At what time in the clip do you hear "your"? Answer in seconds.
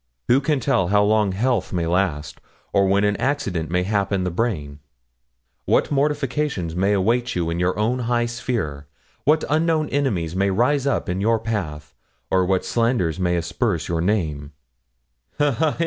7.59-7.77, 11.21-11.37, 13.87-14.01